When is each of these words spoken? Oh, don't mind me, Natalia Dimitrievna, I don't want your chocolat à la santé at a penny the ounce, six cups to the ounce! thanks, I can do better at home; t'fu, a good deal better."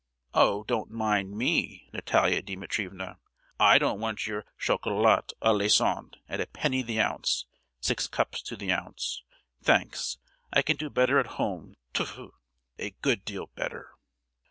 Oh, 0.33 0.63
don't 0.63 0.89
mind 0.89 1.37
me, 1.37 1.87
Natalia 1.93 2.41
Dimitrievna, 2.41 3.19
I 3.59 3.77
don't 3.77 3.99
want 3.99 4.25
your 4.25 4.45
chocolat 4.57 5.31
à 5.43 5.55
la 5.55 5.65
santé 5.67 6.15
at 6.27 6.41
a 6.41 6.47
penny 6.47 6.81
the 6.81 6.99
ounce, 6.99 7.45
six 7.81 8.07
cups 8.07 8.41
to 8.41 8.55
the 8.55 8.71
ounce! 8.71 9.21
thanks, 9.61 10.17
I 10.51 10.63
can 10.63 10.75
do 10.77 10.89
better 10.89 11.19
at 11.19 11.27
home; 11.37 11.75
t'fu, 11.93 12.31
a 12.79 12.89
good 13.03 13.23
deal 13.25 13.51
better." 13.53 13.91